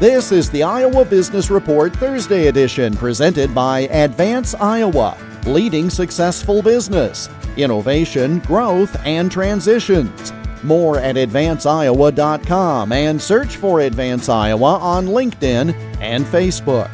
[0.00, 7.28] This is the Iowa Business Report Thursday edition presented by Advance Iowa, leading successful business,
[7.58, 10.32] innovation, growth, and transitions.
[10.62, 16.90] More at advanceiowa.com and search for Advance Iowa on LinkedIn and Facebook.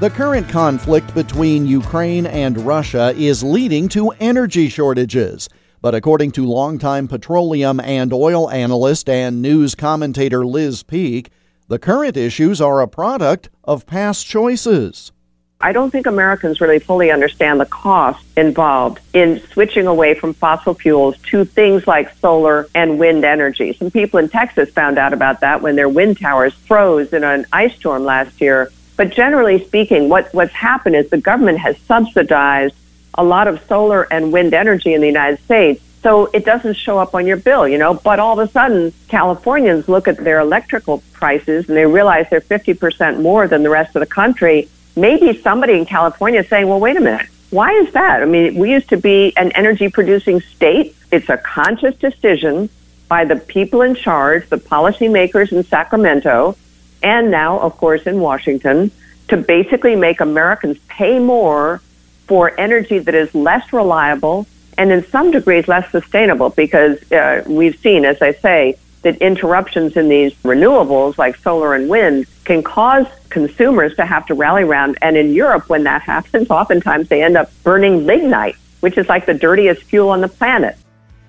[0.00, 5.50] The current conflict between Ukraine and Russia is leading to energy shortages.
[5.82, 11.30] But according to longtime petroleum and oil analyst and news commentator Liz Peek,
[11.70, 15.12] the current issues are a product of past choices.
[15.60, 20.74] I don't think Americans really fully understand the cost involved in switching away from fossil
[20.74, 23.72] fuels to things like solar and wind energy.
[23.74, 27.46] Some people in Texas found out about that when their wind towers froze in an
[27.52, 28.72] ice storm last year.
[28.96, 32.74] But generally speaking, what, what's happened is the government has subsidized
[33.14, 36.98] a lot of solar and wind energy in the United States so it doesn't show
[36.98, 37.94] up on your bill, you know.
[37.94, 42.40] But all of a sudden, Californians look at their electrical prices and they realize they're
[42.40, 44.68] 50% more than the rest of the country.
[44.96, 47.26] Maybe somebody in California is saying, well, wait a minute.
[47.50, 48.22] Why is that?
[48.22, 50.96] I mean, we used to be an energy producing state.
[51.10, 52.70] It's a conscious decision
[53.08, 56.56] by the people in charge, the policymakers in Sacramento,
[57.02, 58.90] and now, of course, in Washington,
[59.28, 61.82] to basically make Americans pay more
[62.26, 64.46] for energy that is less reliable
[64.80, 69.94] and in some degrees less sustainable because uh, we've seen, as I say, that interruptions
[69.94, 74.96] in these renewables like solar and wind can cause consumers to have to rally around.
[75.02, 79.26] And in Europe, when that happens, oftentimes they end up burning lignite, which is like
[79.26, 80.78] the dirtiest fuel on the planet.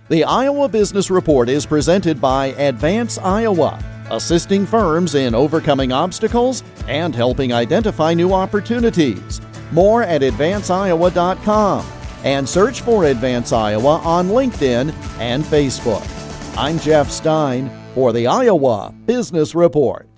[0.07, 7.13] The Iowa Business Report is presented by Advance Iowa, assisting firms in overcoming obstacles and
[7.13, 9.41] helping identify new opportunities.
[9.73, 16.05] More at advanceiowa.com and search for Advance Iowa on LinkedIn and Facebook.
[16.57, 20.10] I'm Jeff Stein for the Iowa Business Report.